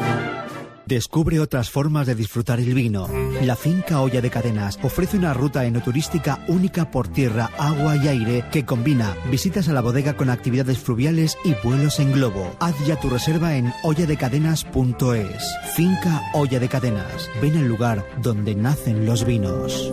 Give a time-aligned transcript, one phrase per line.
[0.88, 3.10] Descubre otras formas de disfrutar el vino.
[3.42, 8.46] La finca Olla de Cadenas ofrece una ruta enoturística única por tierra, agua y aire
[8.54, 12.56] que combina visitas a la bodega con actividades fluviales y vuelos en globo.
[12.62, 15.44] Haz ya tu reserva en olladecadenas.es.
[15.76, 17.30] Finca Olla de Cadenas.
[17.42, 19.92] Ven al lugar donde nacen los vinos.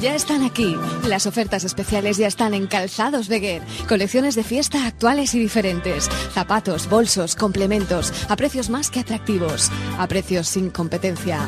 [0.00, 0.76] Ya están aquí.
[1.08, 3.62] Las ofertas especiales ya están en Calzados Beguer.
[3.88, 6.08] Colecciones de fiesta actuales y diferentes.
[6.32, 9.70] Zapatos, bolsos, complementos, a precios más que atractivos.
[9.98, 11.40] A precios sin competencia.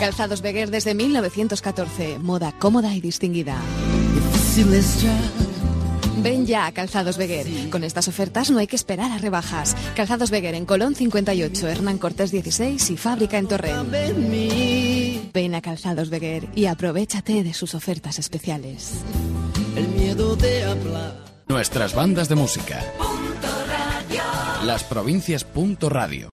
[0.00, 2.18] Calzados Beguer desde 1914.
[2.18, 3.56] Moda cómoda y distinguida.
[6.22, 7.46] Ven ya a Calzados Beguer.
[7.70, 9.76] Con estas ofertas no hay que esperar a rebajas.
[9.94, 13.92] Calzados Beguer en Colón 58, Hernán Cortés 16 y Fábrica en Torrent.
[15.32, 18.92] Ven a Calzados Beguer y aprovechate de sus ofertas especiales.
[19.76, 21.14] El miedo de hablar.
[21.48, 22.82] Nuestras bandas de música.
[24.64, 25.46] Las provincias.
[25.80, 26.30] Radio.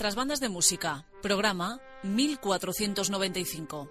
[0.00, 1.04] Nuestras bandas de música.
[1.20, 3.90] Programa 1495.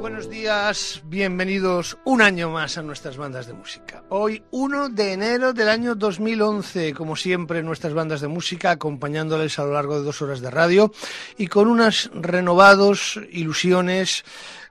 [0.00, 4.02] Buenos días, bienvenidos un año más a nuestras bandas de música.
[4.08, 9.64] Hoy 1 de enero del año 2011, como siempre nuestras bandas de música acompañándoles a
[9.64, 10.90] lo largo de dos horas de radio
[11.36, 14.24] y con unas renovados ilusiones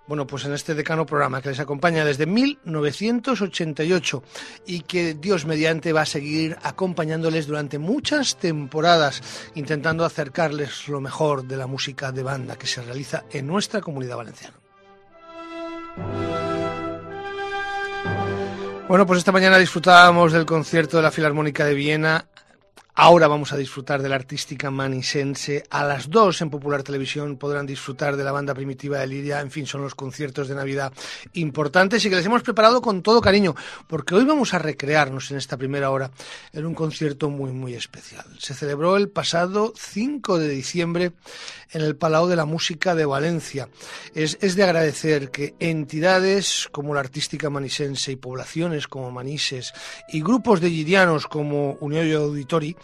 [0.07, 4.23] bueno, pues en este decano programa que les acompaña desde 1988
[4.65, 9.21] y que Dios mediante va a seguir acompañándoles durante muchas temporadas,
[9.55, 14.17] intentando acercarles lo mejor de la música de banda que se realiza en nuestra comunidad
[14.17, 14.55] valenciana.
[18.87, 22.25] Bueno, pues esta mañana disfrutábamos del concierto de la Filarmónica de Viena
[22.99, 25.63] Ahora vamos a disfrutar de la artística manisense.
[25.69, 29.39] A las dos en Popular Televisión podrán disfrutar de la banda primitiva de Lidia.
[29.39, 30.91] En fin, son los conciertos de Navidad
[31.33, 33.55] importantes y que les hemos preparado con todo cariño,
[33.85, 36.09] porque hoy vamos a recrearnos en esta primera hora
[36.51, 38.25] en un concierto muy, muy especial.
[38.39, 41.11] Se celebró el pasado 5 de diciembre
[41.69, 43.69] en el Palau de la Música de Valencia.
[44.15, 49.71] Es, es de agradecer que entidades como la artística manisense y poblaciones como Manises
[50.11, 52.75] y grupos de girianos como Unión Auditori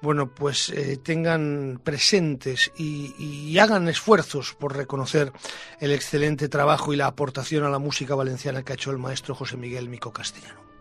[0.00, 5.32] bueno, pues eh, tengan presentes y, y, hagan esfuerzos por reconocer
[5.80, 9.34] el excelente trabajo y la aportación a la música valenciana que ha hecho el maestro
[9.34, 10.73] José Miguel Mico Castellano.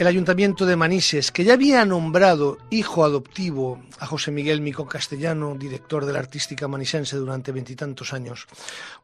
[0.00, 5.54] El Ayuntamiento de Manises, que ya había nombrado hijo adoptivo a José Miguel Mico Castellano,
[5.58, 8.46] director de la artística manisense durante veintitantos años,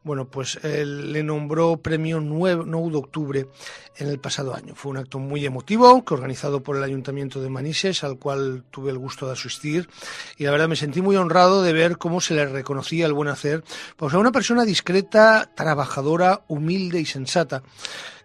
[0.02, 3.46] bueno, pues le nombró premio 9, de octubre
[3.98, 4.74] en el pasado año.
[4.74, 8.90] Fue un acto muy emotivo, que organizado por el Ayuntamiento de Manises, al cual tuve
[8.90, 9.90] el gusto de asistir,
[10.38, 13.28] y la verdad me sentí muy honrado de ver cómo se le reconocía el buen
[13.28, 13.64] hacer,
[13.98, 17.62] pues a una persona discreta, trabajadora, humilde y sensata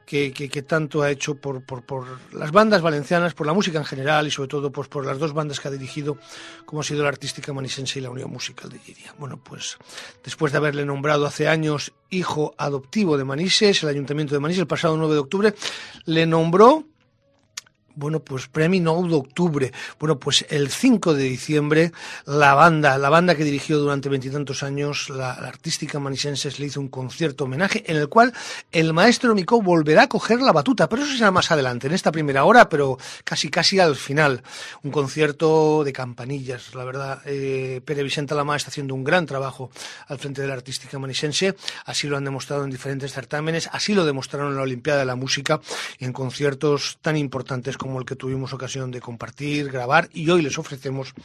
[0.06, 1.64] que, tanto ha hecho por,
[2.34, 5.34] las bandas valencianas, por la música en general y sobre todo pues, por las dos
[5.34, 6.18] bandas que ha dirigido,
[6.66, 9.14] como ha sido la Artística Manisense y la Unión Musical de Giria.
[9.18, 9.78] Bueno, pues
[10.24, 14.68] después de haberle nombrado hace años hijo adoptivo de Manises, el Ayuntamiento de Manises, el
[14.68, 15.54] pasado 9 de octubre,
[16.06, 16.86] le nombró
[17.96, 19.72] Bueno, pues Premio Nou de octubre.
[20.00, 21.92] Bueno, pues el 5 de diciembre
[22.26, 26.88] la banda, la banda que dirigió durante veintitantos años, la, artística manisense, le hizo un
[26.88, 28.34] concierto homenaje en el cual
[28.72, 32.12] el maestro Micó volverá a coger la batuta, pero eso será más adelante, en esta
[32.12, 34.44] primera hora, pero casi casi al final.
[34.84, 37.22] Un concierto de campanillas, la verdad.
[37.26, 39.72] Eh, Pere Vicente Lamá está haciendo un gran trabajo
[40.08, 41.56] al frente de la artística manisense,
[41.86, 45.16] así lo han demostrado en diferentes certámenes, así lo demostraron en la Olimpiada de la
[45.16, 45.62] Música
[46.00, 50.44] y en conciertos tan importantes como el que tuvimos ocasión de compartir, grabar y hoy
[50.44, 51.16] les ofrecemos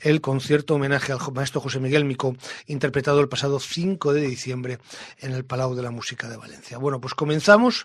[0.00, 2.36] el concierto homenaje al maestro José Miguel Mico,
[2.66, 4.78] interpretado el pasado 5 de diciembre
[5.18, 6.78] en el Palau de la Música de Valencia.
[6.78, 7.84] Bueno, pues comenzamos.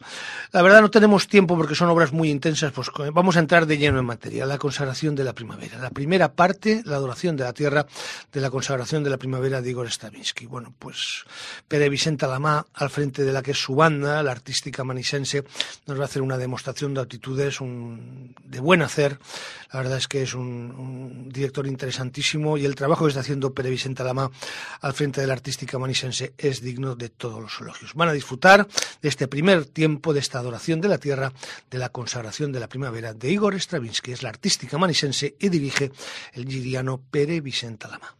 [0.52, 3.78] La verdad no tenemos tiempo porque son obras muy intensas, pues vamos a entrar de
[3.78, 4.46] lleno en materia.
[4.46, 5.78] La consagración de la primavera.
[5.78, 7.86] La primera parte, la adoración de la tierra
[8.32, 10.46] de la consagración de la primavera de Igor Stravinsky.
[10.46, 11.24] Bueno, pues
[11.68, 15.44] Pere Vicente Alamá, al frente de la que es su banda, la artística manisense,
[15.86, 19.20] nos va a hacer una demostración de actitudes de buen hacer.
[19.72, 23.54] La verdad es que es un, un director interesantísimo y el trabajo que está haciendo
[23.54, 24.32] Pere Vicente Alamá
[24.82, 27.94] al frente de la artística manisense es digno de todos los elogios.
[27.94, 28.68] Van a disfrutar
[29.02, 31.34] de este primer tiempo de esta adoración de la tierra,
[31.70, 35.92] de la consagración de la primavera de Igor Stravinsky, es la artística manisense y dirige
[36.34, 38.16] el giriano Pere Vicente Alamá.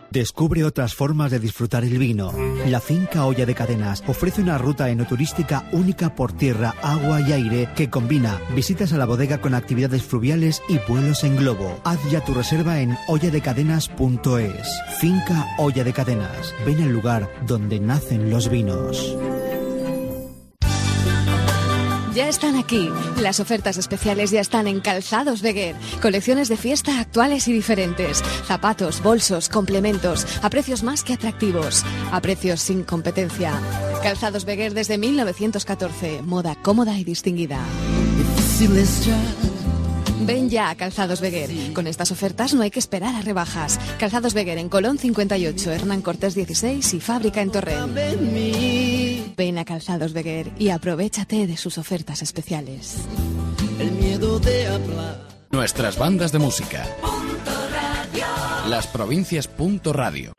[0.10, 2.34] Descubre otras formas de disfrutar el vino.
[2.66, 7.70] La finca Olla de Cadenas ofrece una ruta enoturística única por tierra, agua y aire
[7.76, 11.80] que combina visitas a la bodega con actividades fluviales y vuelos en globo.
[11.84, 14.68] Haz ya tu reserva en olladecadenas.es.
[15.00, 16.56] Finca Olla de Cadenas.
[16.66, 19.16] Ven al lugar donde nacen los vinos.
[22.20, 22.90] Ya están aquí.
[23.22, 25.78] Las ofertas especiales ya están en Calzados Beguer.
[26.02, 28.22] Colecciones de fiesta actuales y diferentes.
[28.46, 31.86] Zapatos, bolsos, complementos, a precios más que atractivos.
[32.12, 33.54] A precios sin competencia.
[34.04, 36.22] Calzados Beguer desde 1914.
[36.24, 37.62] Moda cómoda y distinguida.
[40.22, 41.74] Ven ya a Calzados Beguer.
[41.74, 43.80] Con estas ofertas no hay que esperar a rebajas.
[44.00, 47.96] Calzados Beguer en Colón 58, Hernán Cortés 16 y Fábrica en Torrent.
[49.38, 52.98] Ven a Calzados Beguer y aprovechate de sus ofertas especiales.
[53.80, 55.28] El miedo de hablar.
[55.52, 56.86] Nuestras bandas de música.
[58.68, 59.48] Las provincias.
[59.48, 60.34] Punto radio.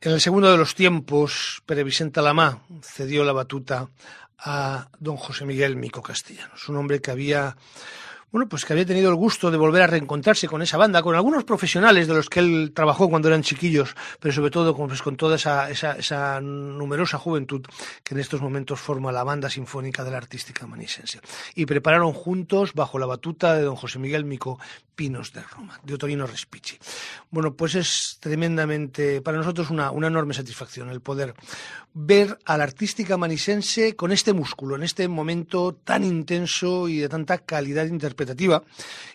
[0.00, 3.88] En el segundo de los tiempos, Pere Vicente Lamá cedió la batuta
[4.36, 7.56] a don José Miguel Mico Castellanos, un hombre que había
[8.32, 11.14] bueno, pues que había tenido el gusto de volver a reencontrarse con esa banda, con
[11.14, 15.02] algunos profesionales de los que él trabajó cuando eran chiquillos, pero sobre todo con, pues,
[15.02, 17.62] con toda esa, esa, esa, numerosa juventud
[18.02, 21.20] que en estos momentos forma la banda sinfónica de la artística manisense.
[21.54, 24.58] Y prepararon juntos, bajo la batuta de don José Miguel Mico,
[24.94, 26.78] Pinos de Roma, de Otorino Respici.
[27.32, 31.34] Bueno, pues es tremendamente, para nosotros, una, una enorme satisfacción el poder
[31.94, 37.08] ver a la artística manisense con este músculo, en este momento tan intenso y de
[37.08, 38.62] tanta calidad interpretativa,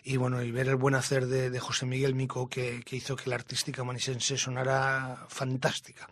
[0.02, 3.30] y bueno, y ver el buen hacer de, José Miguel Mico que, que, hizo que
[3.30, 6.08] la artística manisense sonara fantástica.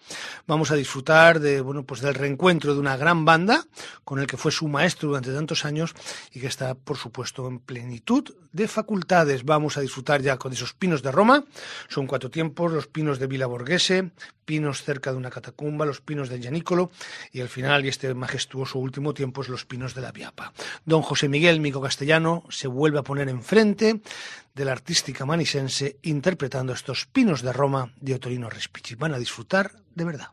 [0.47, 3.65] Vamos a disfrutar de, bueno, pues del reencuentro de una gran banda
[4.05, 5.95] con el que fue su maestro durante tantos años
[6.33, 9.45] y que está, por supuesto, en plenitud de facultades.
[9.45, 11.45] Vamos a disfrutar ya con esos pinos de Roma.
[11.97, 14.11] Son cuatro tiempos, los pinos de Villa Borghese,
[14.45, 16.91] pinos cerca de una catacumba, los pinos de Gianicolo
[17.33, 20.53] y el final y este majestuoso último tiempo es los pinos de la Viapa.
[20.85, 24.03] Don José Miguel Mico Castellano se vuelve a poner enfrente
[24.55, 28.95] de la artística manisense interpretando estos pinos de Roma de Otorino Respici.
[28.95, 30.29] Van a disfrutar de verdad.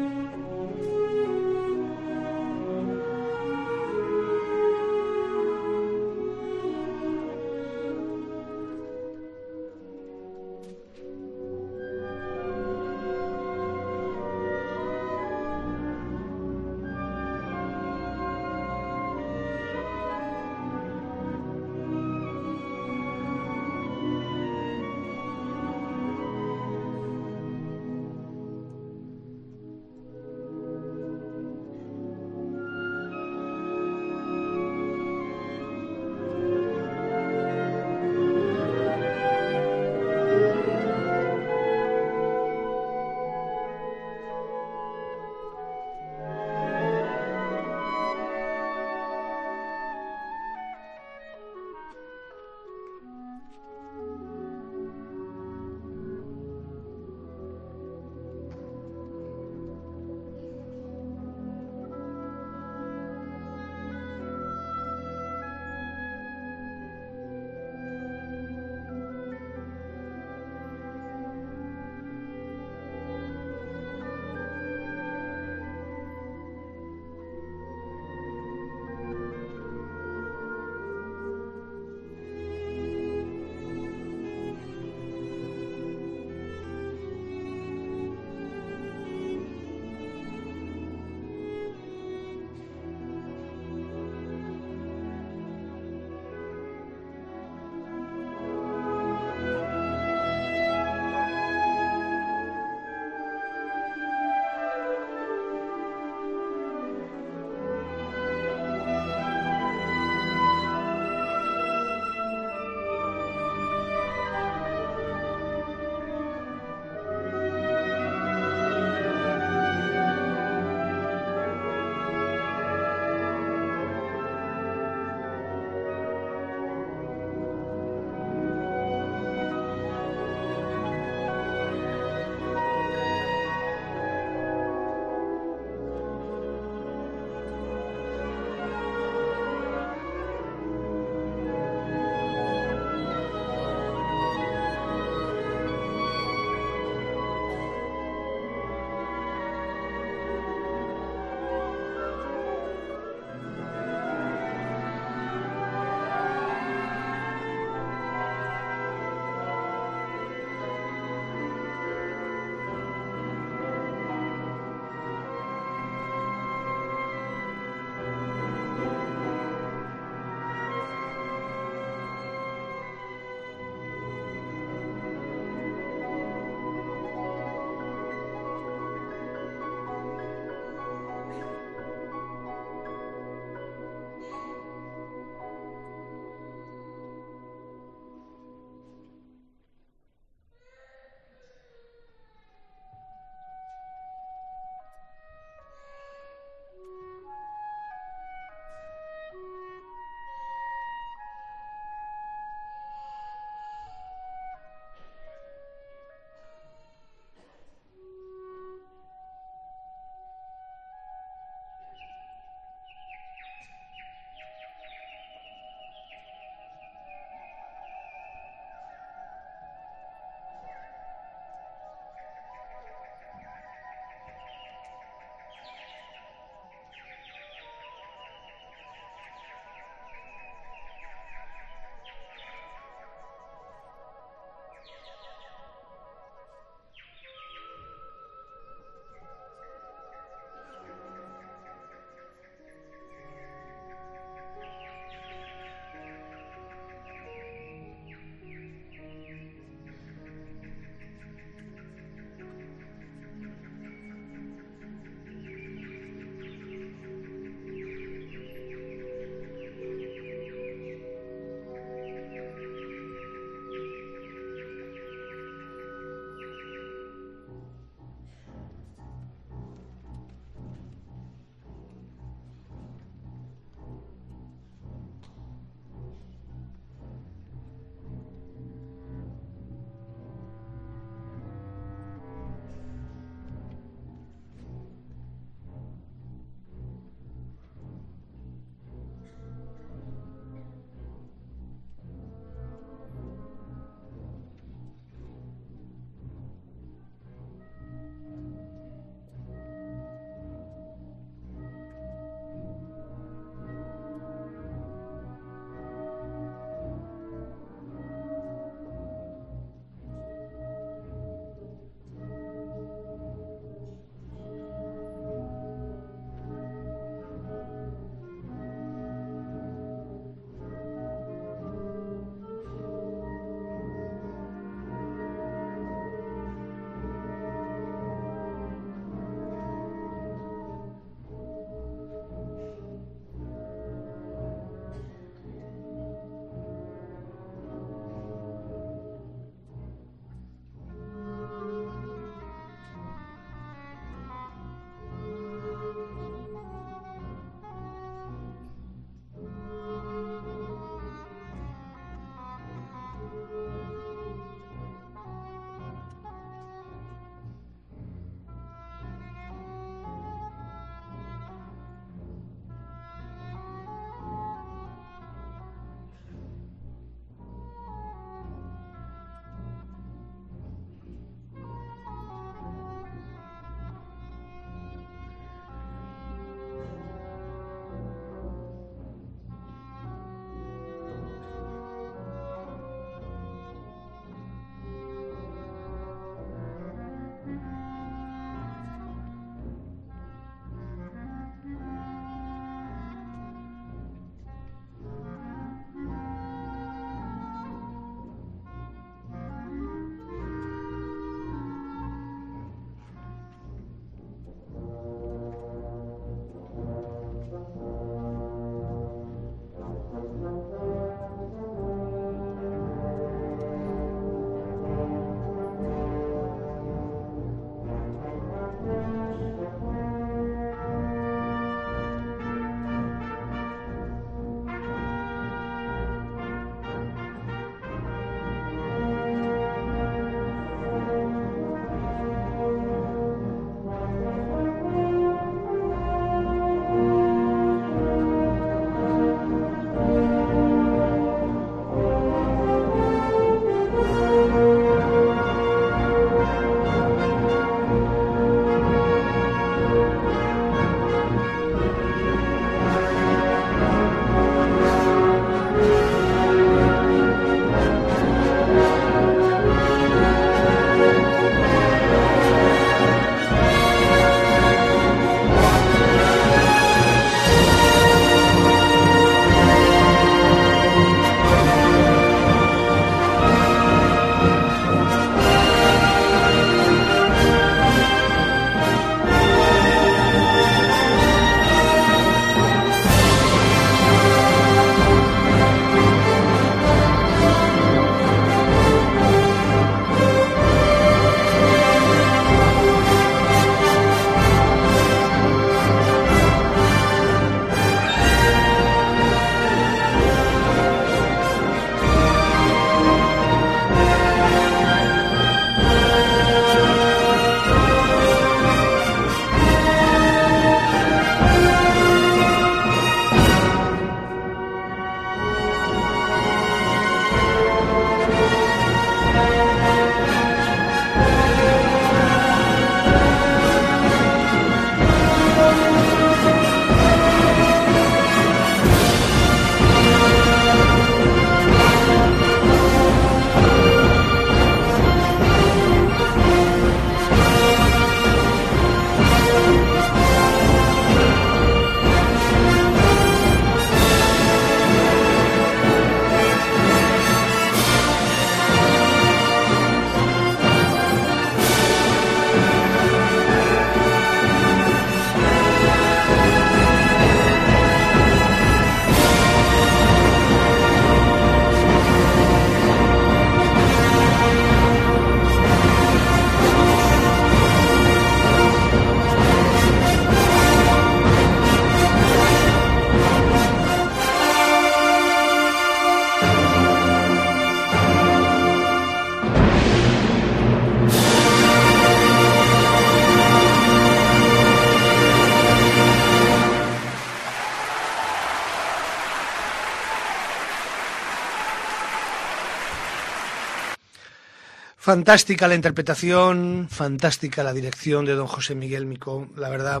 [595.12, 599.46] Fantástica la interpretación, fantástica la dirección de don José Miguel Mico.
[599.56, 600.00] La verdad,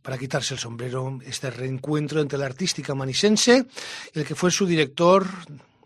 [0.00, 3.66] para quitarse el sombrero, este reencuentro entre la artística manisense
[4.14, 5.26] y el que fue su director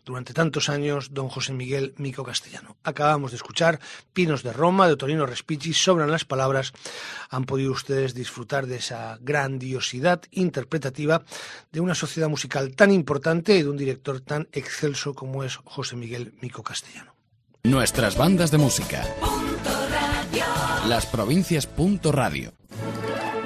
[0.05, 2.77] durante tantos años, don José Miguel Mico Castellano.
[2.85, 3.81] Acabamos de escuchar
[4.13, 6.75] Pinos de Roma, de Torino Respici, sobran las palabras.
[7.31, 11.25] Han podido ustedes disfrutar de esa grandiosidad interpretativa
[11.73, 15.97] de una sociedad musical tan importante y de un director tan excelso como es José
[15.97, 17.08] Miguel Mico Castellano.
[17.69, 19.05] Nuestras bandas de música.
[20.87, 21.69] Las provincias.
[22.03, 22.55] Radio.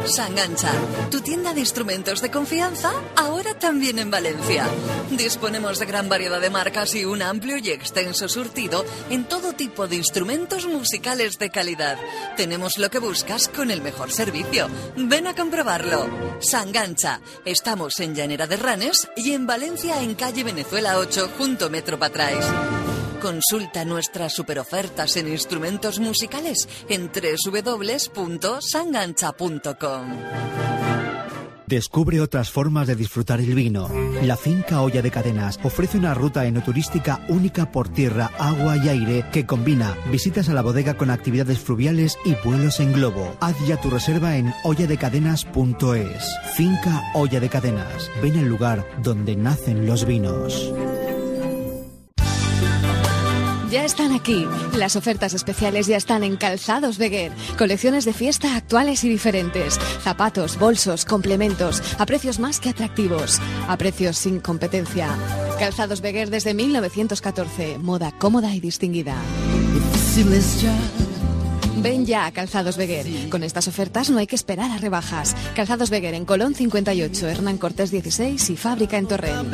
[0.05, 0.71] Sangancha,
[1.11, 4.69] tu tienda de instrumentos de confianza, ahora también en Valencia.
[5.11, 9.89] Disponemos de gran variedad de marcas y un amplio y extenso surtido en todo tipo
[9.89, 11.99] de instrumentos musicales de calidad.
[12.37, 14.69] Tenemos lo que buscas con el mejor servicio.
[14.97, 16.09] Ven a comprobarlo.
[16.39, 21.99] Sangancha, estamos en Llanera de Ranes y en Valencia en calle Venezuela 8 junto Metro
[21.99, 22.47] Patrais.
[23.23, 30.07] Consulta nuestras superofertas en instrumentos musicales en www.sangancha.com.
[31.69, 33.89] Descubre otras formas de disfrutar el vino.
[34.23, 39.25] La finca Olla de Cadenas ofrece una ruta enoturística única por tierra, agua y aire
[39.33, 43.37] que combina visitas a la bodega con actividades fluviales y vuelos en globo.
[43.41, 46.25] Haz ya tu reserva en olladecadenas.es.
[46.57, 48.11] Finca Olla de Cadenas.
[48.21, 50.73] Ven al lugar donde nacen los vinos.
[53.73, 54.47] Ya están aquí.
[54.77, 57.33] Las ofertas especiales ya están en Calzados Beguer.
[57.57, 59.79] Colecciones de fiesta actuales y diferentes.
[60.03, 63.41] Zapatos, bolsos, complementos, a precios más que atractivos.
[63.69, 65.09] A precios sin competencia.
[65.59, 67.79] Calzados Beguer desde 1914.
[67.79, 69.17] Moda cómoda y distinguida.
[71.83, 73.29] Ven ya a Calzados Beguer.
[73.29, 75.35] Con estas ofertas no hay que esperar a rebajas.
[75.57, 79.51] Calzados Beguer en Colón 58, Hernán Cortés 16 y Fábrica en Torrent.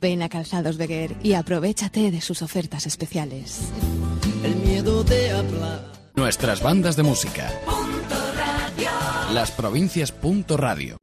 [0.00, 3.60] Ven a Calzados Beguer y aprovechate de sus ofertas especiales.
[4.42, 5.92] El miedo de hablar.
[6.14, 7.50] Nuestras bandas de música.
[9.32, 10.12] Las provincias.
[10.48, 10.98] Radio.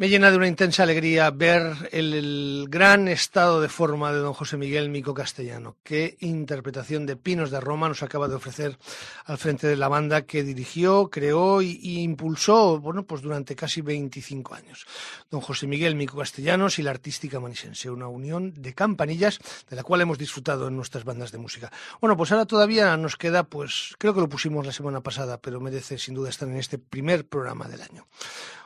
[0.00, 4.56] Me llena de una intensa alegría ver el, gran estado de forma de don José
[4.56, 5.76] Miguel Mico Castellano.
[5.82, 8.78] Qué interpretación de Pinos de Roma nos acaba de ofrecer
[9.26, 13.82] al frente de la banda que dirigió, creó y, y impulsó bueno, pues durante casi
[13.82, 14.86] 25 años.
[15.30, 19.38] Don José Miguel Mico Castellanos y la artística manisense, una unión de campanillas
[19.68, 21.70] de la cual hemos disfrutado en nuestras bandas de música.
[22.00, 25.60] Bueno, pues ahora todavía nos queda, pues creo que lo pusimos la semana pasada, pero
[25.60, 28.06] merece sin duda estar en este primer programa del año.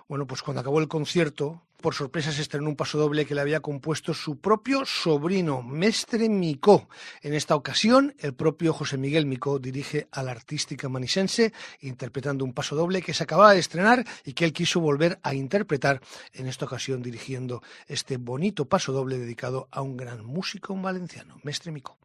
[0.06, 3.40] Bueno, pues cuando acabó el concierto, por sorpresa se estrenó un paso doble que le
[3.40, 6.88] había compuesto su propio sobrino, Mestre Micó.
[7.22, 12.52] En esta ocasión, el propio José Miguel Micó dirige a la artística manisense, interpretando un
[12.52, 16.02] paso doble que se acababa de estrenar y que él quiso volver a interpretar,
[16.32, 21.72] en esta ocasión dirigiendo este bonito paso doble dedicado a un gran músico valenciano, Mestre
[21.72, 21.98] Micó.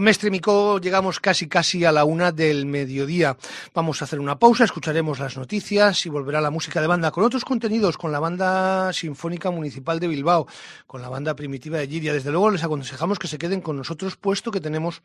[0.00, 3.36] Mestre Mico, llegamos casi casi a la una del mediodía.
[3.74, 7.22] Vamos a hacer una pausa, escucharemos las noticias y volverá la música de banda con
[7.22, 10.46] otros contenidos, con la banda sinfónica municipal de Bilbao,
[10.86, 12.12] con la banda primitiva de Giria.
[12.12, 15.02] Desde luego les aconsejamos que se queden con nosotros, puesto que tenemos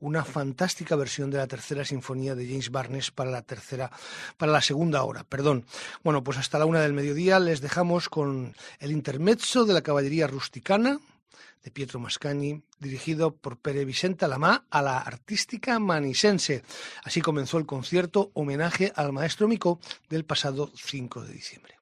[0.00, 3.90] una fantástica versión de la tercera sinfonía de James Barnes para la tercera,
[4.36, 5.64] para la segunda hora, perdón.
[6.02, 10.26] Bueno, pues hasta la una del mediodía les dejamos con el intermezzo de la caballería
[10.26, 10.98] rusticana
[11.62, 16.62] de Pietro Mascagni, dirigido por Pere Vicente Lamá a la artística manisense.
[17.04, 21.81] Así comenzó el concierto homenaje al maestro Mico del pasado 5 de diciembre.